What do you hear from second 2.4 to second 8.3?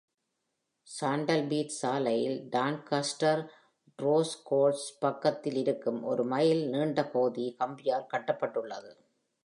Doncaster racecourse பக்கத்தில் இருக்கும் ஒரு மைல் நீண்ட பகுதி கம்பியால்